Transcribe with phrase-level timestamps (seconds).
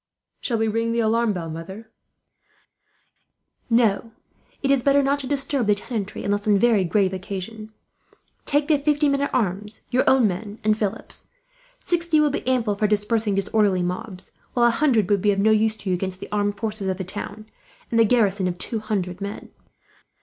[0.41, 1.91] "Shall we ring the alarm bell, mother?"
[3.69, 4.13] "No;
[4.63, 7.71] it is better not to disturb the tenantry, unless on very grave occasion.
[8.43, 11.29] Take the fifty men at arms, your own men, and Philip's.
[11.85, 15.51] Sixty will be ample for dispersing disorderly mobs; while a hundred would be of no
[15.51, 17.45] use to you, against the armed forces of the town
[17.91, 19.49] and the garrison of two hundred men."